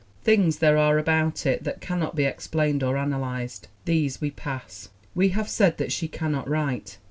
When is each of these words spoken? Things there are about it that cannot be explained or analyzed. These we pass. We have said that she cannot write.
Things 0.23 0.57
there 0.57 0.77
are 0.79 0.97
about 0.97 1.45
it 1.45 1.63
that 1.63 1.79
cannot 1.79 2.15
be 2.15 2.23
explained 2.23 2.81
or 2.81 2.97
analyzed. 2.97 3.67
These 3.85 4.19
we 4.19 4.31
pass. 4.31 4.89
We 5.13 5.29
have 5.29 5.47
said 5.47 5.77
that 5.77 5.91
she 5.91 6.07
cannot 6.07 6.49
write. 6.49 6.97